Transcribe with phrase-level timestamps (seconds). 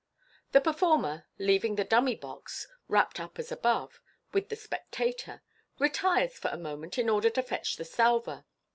[0.51, 4.01] The performer, leaving the dummy box, wrapped up as above,
[4.33, 5.43] with the spectator,
[5.77, 8.45] retires for a moment in order to fetch the salver.